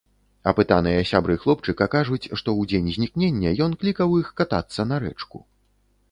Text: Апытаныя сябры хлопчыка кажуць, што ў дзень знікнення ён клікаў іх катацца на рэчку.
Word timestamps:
Апытаныя 0.51 1.01
сябры 1.09 1.33
хлопчыка 1.41 1.85
кажуць, 1.95 2.23
што 2.23 2.33
ў 2.37 2.61
дзень 2.71 2.87
знікнення 2.95 3.51
ён 3.65 3.75
клікаў 3.83 4.17
іх 4.23 4.31
катацца 4.41 4.81
на 4.93 4.99
рэчку. 5.05 5.37